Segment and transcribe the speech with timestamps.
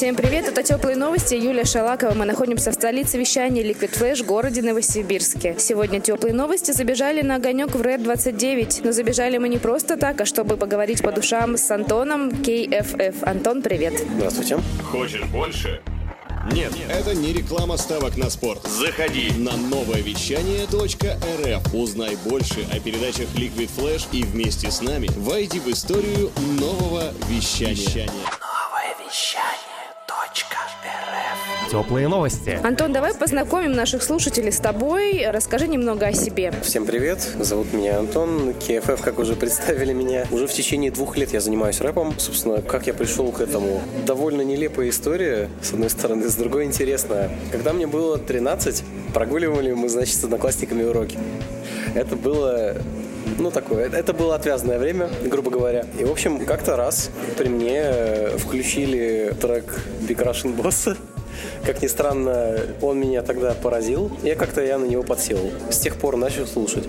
[0.00, 2.14] Всем привет, это «Теплые новости», Юлия Шалакова.
[2.14, 5.56] Мы находимся в столице вещания Liquid Flash, городе Новосибирске.
[5.58, 8.80] Сегодня «Теплые новости» забежали на огонек в Red 29.
[8.82, 13.28] Но забежали мы не просто так, а чтобы поговорить по душам с Антоном KFF.
[13.28, 14.02] Антон, привет.
[14.16, 14.58] Здравствуйте.
[14.90, 15.82] Хочешь больше?
[16.50, 16.72] Нет.
[16.88, 18.66] Это не реклама ставок на спорт.
[18.66, 19.30] Заходи.
[19.36, 21.74] На новое вещание .рф.
[21.74, 28.08] Узнай больше о передачах Liquid Flash и вместе с нами войди в историю нового вещания.
[31.70, 32.58] Теплые новости.
[32.64, 35.24] Антон, давай познакомим наших слушателей с тобой.
[35.30, 36.52] Расскажи немного о себе.
[36.62, 40.26] Всем привет, зовут меня Антон, КФФ, как уже представили меня.
[40.32, 42.18] Уже в течение двух лет я занимаюсь рэпом.
[42.18, 43.80] Собственно, как я пришел к этому?
[44.04, 47.30] Довольно нелепая история, с одной стороны, с другой интересная.
[47.52, 48.82] Когда мне было 13,
[49.14, 51.18] прогуливали мы, значит, с одноклассниками уроки.
[51.94, 52.74] Это было
[53.38, 53.88] ну, такое.
[53.88, 55.86] Это было отвязное время, грубо говоря.
[55.98, 60.96] И, в общем, как-то раз при мне включили трек Big Russian Boss.
[61.64, 64.10] Как ни странно, он меня тогда поразил.
[64.22, 65.38] Я как-то я на него подсел.
[65.70, 66.84] С тех пор начал слушать.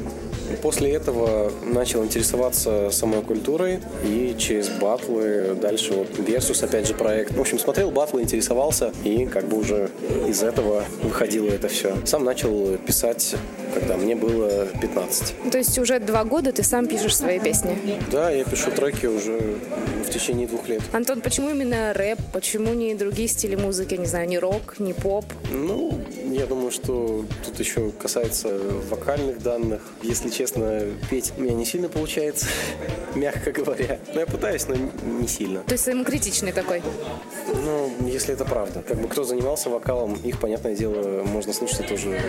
[0.61, 7.33] После этого начал интересоваться самой культурой и через батлы дальше вот Versus, опять же, проект.
[7.35, 9.89] В общем, смотрел батлы, интересовался и как бы уже
[10.27, 11.95] из этого выходило это все.
[12.05, 13.35] Сам начал писать,
[13.73, 15.51] когда мне было 15.
[15.51, 17.77] То есть уже два года ты сам пишешь свои песни?
[18.11, 19.57] Да, я пишу треки уже
[20.05, 20.81] в течение двух лет.
[20.93, 22.19] Антон, почему именно рэп?
[22.33, 23.95] Почему не другие стили музыки?
[23.95, 25.25] Не знаю, не рок, не поп?
[25.51, 29.81] Ну, я думаю, что тут еще касается вокальных данных.
[30.01, 32.47] Если честно, петь у меня не сильно получается,
[33.15, 33.99] мягко говоря.
[34.13, 35.61] Но я пытаюсь, но не сильно.
[35.61, 36.81] То есть самокритичный такой?
[37.47, 38.83] Ну, если это правда.
[38.87, 42.19] Как бы кто занимался вокалом, их, понятное дело, можно слушать, это уже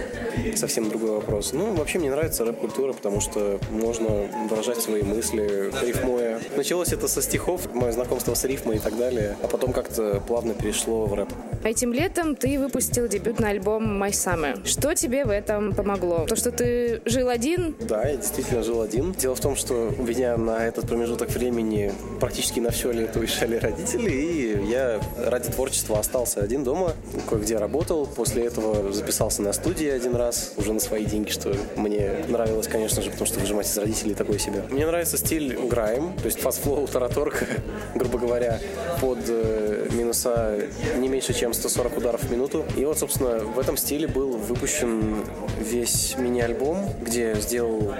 [0.56, 1.31] совсем другой вопрос.
[1.52, 4.08] Ну, вообще мне нравится рэп-культура, потому что можно
[4.50, 6.40] выражать свои мысли, рифмуя.
[6.56, 10.54] Началось это со стихов, мое знакомство с рифмой и так далее, а потом как-то плавно
[10.54, 11.28] перешло в рэп.
[11.64, 14.66] Этим летом ты выпустил дебютный альбом My Summer.
[14.66, 16.26] Что тебе в этом помогло?
[16.26, 17.76] То, что ты жил один?
[17.80, 19.12] Да, я действительно жил один.
[19.12, 23.56] Дело в том, что у меня на этот промежуток времени практически на все лето уезжали
[23.56, 26.94] родители, и я ради творчества остался один дома,
[27.28, 28.06] кое-где работал.
[28.06, 33.02] После этого записался на студии один раз, уже на свои деньги, что мне нравилось, конечно
[33.02, 34.64] же, потому что выжимать из родителей такое себе.
[34.70, 37.46] Мне нравится стиль grime, то есть fast flow, тараторка,
[37.94, 38.60] грубо говоря,
[39.00, 40.58] под э, минуса
[40.96, 42.64] не меньше, чем 140 ударов в минуту.
[42.76, 45.24] И вот, собственно, в этом стиле был выпущен
[45.58, 47.92] весь мини-альбом, где сделал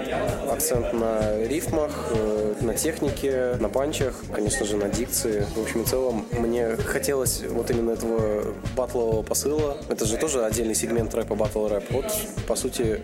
[0.49, 5.45] акцент на рифмах, э, на технике, на панчах, конечно же, на дикции.
[5.55, 9.77] В общем и целом, мне хотелось вот именно этого батлового посыла.
[9.89, 11.91] Это же тоже отдельный сегмент рэпа, батл рэп.
[11.91, 12.05] Вот,
[12.47, 13.01] по сути,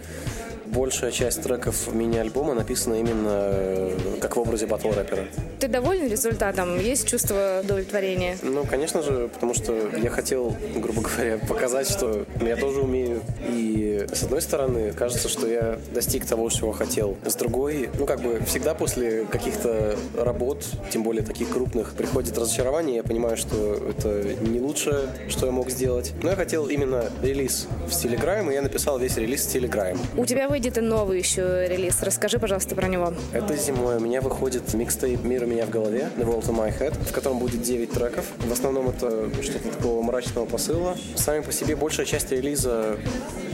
[0.69, 5.25] большая часть треков мини-альбома написана именно э, как в образе батл рэпера.
[5.59, 6.79] Ты доволен результатом?
[6.79, 8.37] Есть чувство удовлетворения?
[8.43, 13.21] Ну, конечно же, потому что я хотел, грубо говоря, показать, что я тоже умею.
[13.49, 17.17] И с одной стороны, кажется, что я достиг того, чего хотел.
[17.25, 22.97] С другой, ну, как бы всегда после каких-то работ, тем более таких крупных, приходит разочарование.
[22.97, 26.13] Я понимаю, что это не лучшее, что я мог сделать.
[26.23, 29.67] Но я хотел именно релиз в стиле грайм, и я написал весь релиз в стиле
[29.67, 29.99] грайм.
[30.17, 32.01] У тебя выйдет и новый еще релиз.
[32.01, 33.13] Расскажи, пожалуйста, про него.
[33.33, 36.77] Это зимой у меня выходит микстейп «Мир у меня в голове» The World in My
[36.77, 38.25] Head, в котором будет 9 треков.
[38.39, 40.97] В основном это что-то такого мрачного посыла.
[41.15, 42.97] Сами по себе большая часть релиза,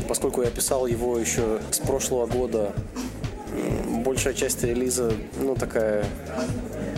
[0.07, 2.71] поскольку я писал его еще с прошлого года,
[4.03, 6.05] большая часть релиза, ну, такая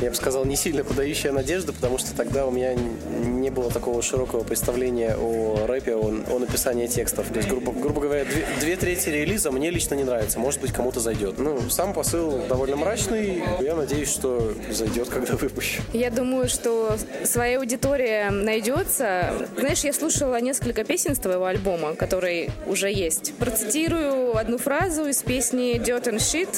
[0.01, 4.01] я бы сказал, не сильно подающая надежды, потому что тогда у меня не было такого
[4.01, 7.27] широкого представления о рэпе, о, о написании текстов.
[7.29, 10.39] То есть, грубо, грубо говоря, две, две трети релиза мне лично не нравится.
[10.39, 11.39] Может быть, кому-то зайдет.
[11.39, 13.43] Ну, сам посыл довольно мрачный.
[13.61, 15.81] Я надеюсь, что зайдет, когда выпущу.
[15.93, 19.33] Я думаю, что своя аудитория найдется.
[19.57, 23.33] Знаешь, я слушала несколько песен с твоего альбома, который уже есть.
[23.35, 26.49] Процитирую одну фразу из песни Dirt and Shit.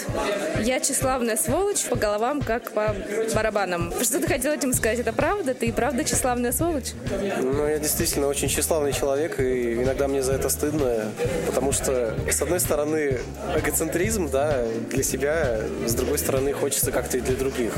[0.64, 2.96] «Я тщеславная сволочь по головам, как по
[3.34, 3.94] барабанам».
[4.02, 5.00] Что ты хотел этим сказать?
[5.00, 5.54] Это правда?
[5.54, 6.94] Ты и правда тщеславная сволочь?
[7.42, 11.12] Ну, я действительно очень тщеславный человек, и иногда мне за это стыдно,
[11.46, 13.20] потому что, с одной стороны,
[13.56, 17.74] эгоцентризм, да, для себя, с другой стороны, хочется как-то и для других.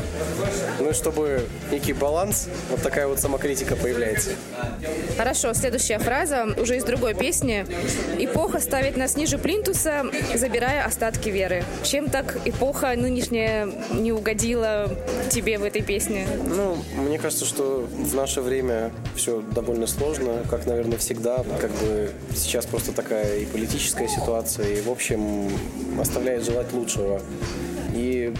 [0.79, 4.31] Ну и чтобы некий баланс, вот такая вот самокритика появляется.
[5.17, 7.65] Хорошо, следующая фраза уже из другой песни.
[8.19, 9.90] «Эпоха ставит нас ниже плинтуса,
[10.35, 11.63] забирая остатки веры».
[11.83, 14.89] Чем так эпоха нынешняя не угодила
[15.29, 16.27] тебе в этой песне?
[16.45, 21.43] Ну, мне кажется, что в наше время все довольно сложно, как, наверное, всегда.
[21.59, 25.49] Как бы сейчас просто такая и политическая ситуация, и, в общем,
[25.99, 27.21] оставляет желать лучшего.
[28.21, 28.33] И,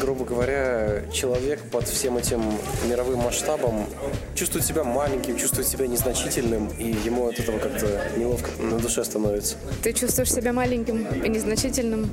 [0.00, 2.42] грубо говоря, человек под всем этим
[2.88, 3.86] мировым масштабом
[4.34, 7.86] чувствует себя маленьким, чувствует себя незначительным, и ему от этого как-то
[8.16, 9.56] неловко на душе становится.
[9.82, 12.10] Ты чувствуешь себя маленьким и незначительным?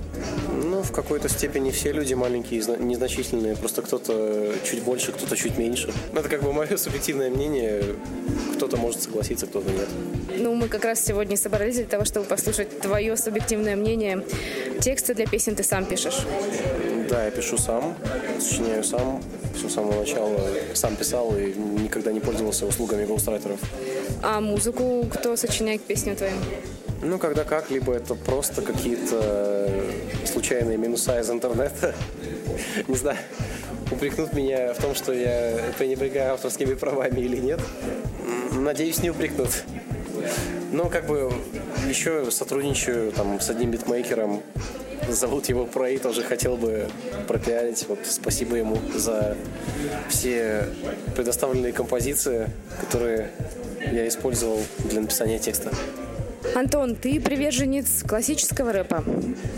[0.63, 5.57] Ну, в какой-то степени все люди маленькие и незначительные, просто кто-то чуть больше, кто-то чуть
[5.57, 5.91] меньше.
[6.13, 7.83] Это как бы мое субъективное мнение.
[8.55, 9.87] Кто-то может согласиться, кто-то нет.
[10.37, 14.23] Ну, мы как раз сегодня собрались для того, чтобы послушать твое субъективное мнение.
[14.79, 16.25] Тексты для песен ты сам пишешь.
[17.11, 17.93] Да, я пишу сам,
[18.39, 19.21] сочиняю сам,
[19.53, 20.39] все с самого начала
[20.73, 23.59] сам писал и никогда не пользовался услугами гоустрайтеров.
[24.23, 26.37] А музыку кто сочиняет к песням твоим?
[27.01, 29.69] Ну, когда как, либо это просто какие-то
[30.25, 31.93] случайные минуса из интернета.
[32.87, 33.17] Не знаю,
[33.91, 37.59] упрекнут меня в том, что я пренебрегаю авторскими правами или нет.
[38.53, 39.49] Надеюсь, не упрекнут.
[40.71, 41.29] Но как бы
[41.89, 44.41] еще сотрудничаю там с одним битмейкером,
[45.11, 46.87] Зовут его Прей, тоже хотел бы
[47.27, 47.85] пропиарить.
[47.87, 49.35] Вот спасибо ему за
[50.09, 50.67] все
[51.15, 52.49] предоставленные композиции,
[52.79, 53.31] которые
[53.91, 54.59] я использовал
[54.89, 55.71] для написания текста.
[56.55, 59.03] Антон, ты приверженец классического рэпа.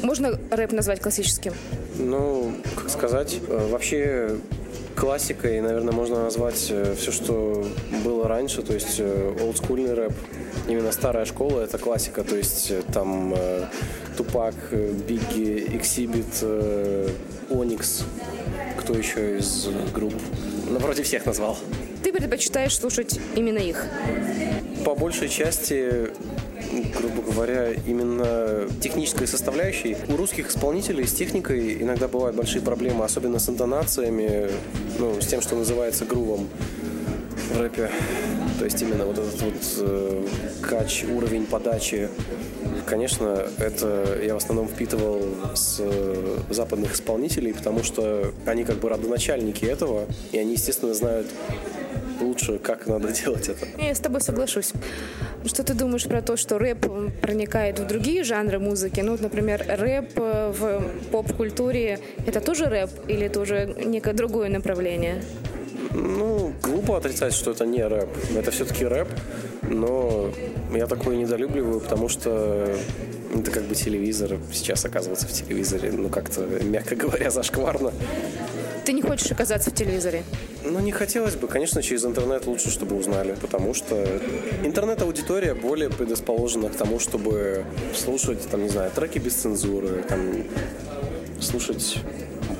[0.01, 1.53] Можно рэп назвать классическим?
[1.97, 4.37] Ну, как сказать, э, вообще
[4.95, 7.65] классикой, наверное, можно назвать э, все, что
[8.03, 10.13] было раньше, то есть э, олдскульный рэп.
[10.67, 13.35] Именно старая школа— это классика, то есть там
[14.17, 16.43] Тупак, Бигги, Эксибит,
[17.49, 18.03] Оникс.
[18.79, 20.13] Кто еще из групп?
[20.69, 21.57] Ну, вроде всех назвал.
[22.03, 23.85] Ты предпочитаешь слушать именно их?
[24.85, 26.11] По большей части
[26.97, 29.97] грубо говоря, именно технической составляющей.
[30.07, 34.49] У русских исполнителей с техникой иногда бывают большие проблемы, особенно с интонациями,
[34.99, 36.47] ну, с тем, что называется грувом
[37.53, 37.89] в рэпе.
[38.59, 40.27] То есть именно вот этот вот э,
[40.61, 42.09] кач, уровень подачи
[42.85, 45.21] Конечно, это я в основном впитывал
[45.55, 51.27] с э, западных исполнителей, потому что они как бы родоначальники этого, и они, естественно, знают
[52.19, 53.65] лучше, как надо делать это.
[53.77, 54.73] Я с тобой соглашусь.
[55.45, 56.85] Что ты думаешь про то, что рэп
[57.21, 59.01] проникает в другие жанры музыки?
[59.01, 65.23] Ну, например, рэп э, в поп-культуре— это тоже рэп или это уже некое другое направление?
[65.93, 68.09] Ну, глупо отрицать, что это не рэп.
[68.35, 69.07] Это все-таки рэп,
[69.61, 70.31] но
[70.73, 72.75] я такое недолюбливаю, потому что
[73.35, 74.37] это как бы телевизор.
[74.51, 77.91] Сейчас оказываться в телевизоре, ну, как-то, мягко говоря, зашкварно.
[78.85, 80.23] Ты не хочешь оказаться в телевизоре?
[80.65, 81.47] Ну, не хотелось бы.
[81.47, 84.05] Конечно, через интернет лучше, чтобы узнали, потому что
[84.63, 87.65] интернет-аудитория более предрасположена к тому, чтобы
[87.95, 90.19] слушать, там, не знаю, треки без цензуры, там,
[91.39, 91.99] слушать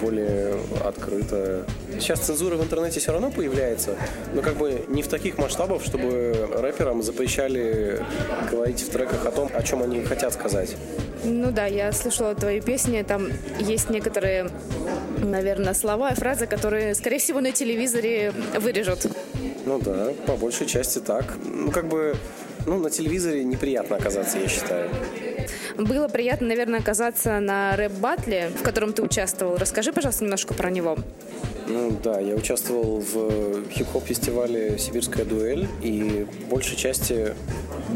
[0.03, 1.65] более открыто.
[1.99, 3.95] Сейчас цензура в интернете все равно появляется,
[4.33, 8.03] но как бы не в таких масштабах, чтобы рэперам запрещали
[8.51, 10.75] говорить в треках о том, о чем они хотят сказать.
[11.23, 13.29] Ну да, я слышала твои песни, там
[13.59, 14.49] есть некоторые,
[15.19, 19.07] наверное, слова и фразы, которые, скорее всего, на телевизоре вырежут.
[19.65, 21.35] Ну да, по большей части так.
[21.45, 22.15] Ну как бы,
[22.65, 24.89] ну на телевизоре неприятно оказаться, я считаю.
[25.77, 29.57] Было приятно, наверное, оказаться на рэп-батле, в котором ты участвовал.
[29.57, 30.97] Расскажи, пожалуйста, немножко про него.
[31.67, 37.33] Ну да, я участвовал в хип-хоп фестивале «Сибирская дуэль», и большей части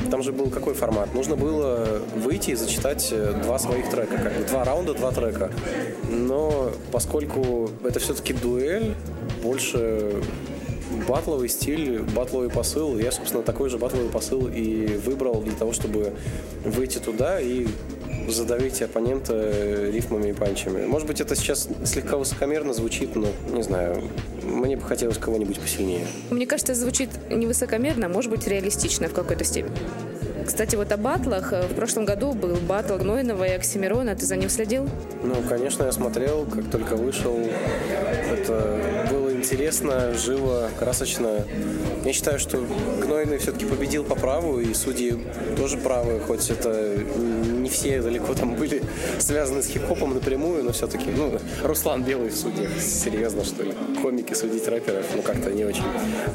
[0.09, 1.13] там же был какой формат?
[1.13, 3.13] Нужно было выйти и зачитать
[3.43, 5.51] два своих трека, как бы два раунда, два трека.
[6.09, 8.95] Но поскольку это все-таки дуэль,
[9.43, 10.23] больше
[11.07, 12.97] батловый стиль, батловый посыл.
[12.97, 16.13] Я, собственно, такой же батловый посыл и выбрал для того, чтобы
[16.63, 17.67] выйти туда и
[18.27, 20.85] задавить оппонента рифмами и панчами.
[20.85, 24.03] Может быть, это сейчас слегка высокомерно звучит, но, не знаю,
[24.43, 26.05] мне бы хотелось кого-нибудь посильнее.
[26.29, 29.77] Мне кажется, это звучит не высокомерно, а может быть, реалистично в какой-то степени.
[30.45, 31.51] Кстати, вот о батлах.
[31.51, 34.15] В прошлом году был батл Гнойного и Оксимирона.
[34.15, 34.87] Ты за ним следил?
[35.21, 37.37] Ну, конечно, я смотрел, как только вышел.
[38.31, 38.79] Это
[39.47, 41.45] интересно, живо, красочно.
[42.03, 42.65] Я считаю, что
[43.01, 45.17] Гнойный все-таки победил по праву, и судьи
[45.55, 48.81] тоже правы, хоть это не все далеко там были
[49.19, 53.73] связаны с хип-хопом напрямую, но все-таки, ну, Руслан Белый в суде, серьезно, что ли?
[54.01, 55.83] Комики судить рэперов, ну, как-то не очень.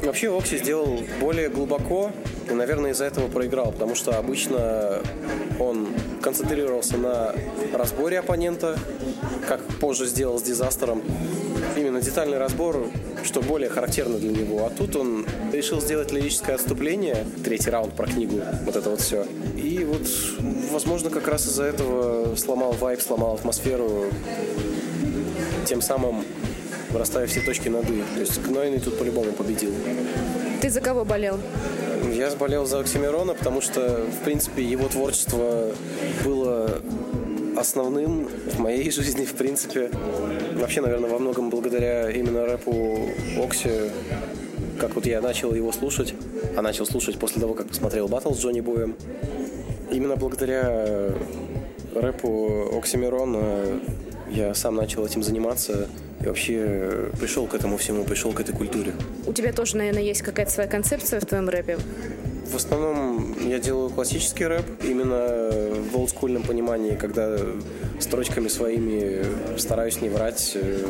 [0.01, 2.11] Вообще, Окси сделал более глубоко,
[2.49, 5.01] и, наверное, из-за этого проиграл, потому что обычно
[5.59, 5.87] он
[6.21, 7.33] концентрировался на
[7.73, 8.77] разборе оппонента,
[9.47, 11.01] как позже сделал с Дизастером.
[11.75, 12.87] Именно детальный разбор,
[13.23, 14.65] что более характерно для него.
[14.65, 19.25] А тут он решил сделать лирическое отступление, третий раунд про книгу, вот это вот все.
[19.55, 20.07] И вот,
[20.71, 24.05] возможно, как раз из-за этого сломал вайп, сломал атмосферу,
[25.65, 26.23] тем самым
[26.93, 28.03] расставив все точки над «и».
[28.13, 29.71] То есть Гнойный тут по-любому победил.
[30.61, 31.39] Ты за кого болел?
[32.11, 35.71] Я болел за Оксимирона, потому что, в принципе, его творчество
[36.23, 36.81] было
[37.57, 39.89] основным в моей жизни, в принципе.
[40.55, 43.09] Вообще, наверное, во многом благодаря именно рэпу
[43.43, 43.69] Окси,
[44.79, 46.13] как вот я начал его слушать,
[46.57, 48.95] а начал слушать после того, как посмотрел батл с Джонни Боем.
[49.91, 51.11] Именно благодаря
[51.93, 53.79] рэпу Оксимирона
[54.29, 55.87] я сам начал этим заниматься
[56.21, 58.93] и вообще пришел к этому всему, пришел к этой культуре.
[59.25, 61.77] У тебя тоже, наверное, есть какая-то своя концепция в твоем рэпе?
[62.51, 65.49] В основном я делаю классический рэп, именно
[65.91, 67.37] в олдскульном понимании, когда
[67.99, 69.25] строчками своими
[69.57, 70.85] стараюсь не врать, э,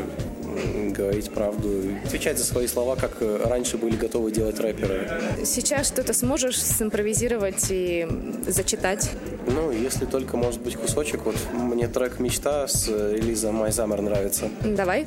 [0.91, 1.69] говорить правду,
[2.05, 5.09] отвечать за свои слова, как раньше были готовы делать рэперы.
[5.45, 8.07] Сейчас что-то сможешь симпровизировать и
[8.47, 9.11] зачитать?
[9.47, 11.25] Ну, если только, может быть, кусочек.
[11.25, 14.49] Вот мне трек «Мечта» с релиза «My Summer» нравится.
[14.61, 15.05] Давай.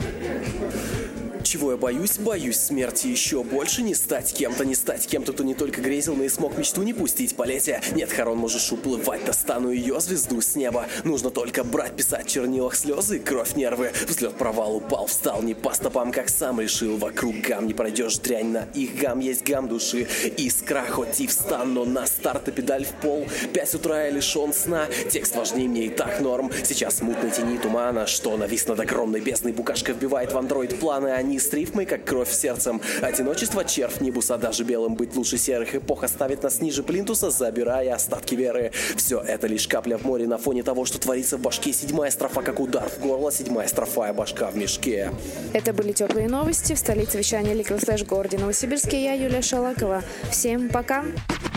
[1.46, 2.18] Чего я боюсь?
[2.18, 6.24] Боюсь смерти еще больше не стать кем-то, не стать кем-то, кто не только грезил, но
[6.24, 7.80] и смог мечту не пустить полетия.
[7.94, 10.86] Нет, Харон, можешь уплывать, достану ее звезду с неба.
[11.04, 13.92] Нужно только брать, писать чернилах слезы, кровь, нервы.
[14.08, 16.96] Взлет, провал, упал, встал, не по стопам, как сам решил.
[16.96, 20.08] Вокруг гам не пройдешь дрянь, на их гам есть гам души.
[20.36, 23.24] Искра, хоть и встан, но на старт и педаль в пол.
[23.52, 26.50] Пять утра я лишен сна, текст важнее мне и так норм.
[26.64, 29.52] Сейчас мутной тени тумана, что навис над огромной бездной.
[29.52, 32.80] Букашка вбивает в андроид планы, они с рифмой, как кровь сердцем.
[33.02, 35.74] Одиночество червь небуса, даже белым быть лучше серых.
[35.74, 38.72] Эпоха ставит нас ниже плинтуса, забирая остатки веры.
[38.96, 41.72] Все это лишь капля в море на фоне того, что творится в башке.
[41.72, 45.10] Седьмая строфа, как удар в горло, седьмая строфа, башка в мешке.
[45.52, 49.02] Это были теплые новости в столице вещания Liquid Flash в городе Новосибирске.
[49.02, 50.02] Я Юлия Шалакова.
[50.30, 51.04] Всем пока.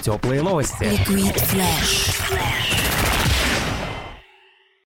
[0.03, 0.83] Теплые новости.
[0.83, 2.98] Liquid Flash.